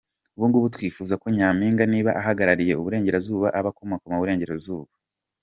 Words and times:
Ubungubu 0.35 0.67
twifuza 0.75 1.13
ko 1.21 1.27
Nyampinga 1.35 1.83
niba 1.91 2.11
ahagarariye 2.21 2.73
Uburengerazuba, 2.75 3.47
aba 3.59 3.69
akomoka 3.71 4.03
mu 4.11 4.17
Burengerazuba. 4.21 4.89